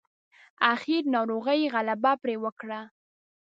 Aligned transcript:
اخير 0.73 1.03
ناروغۍ 1.15 1.61
غلبه 1.73 2.11
پرې 2.21 2.35
وکړه. 2.43 2.79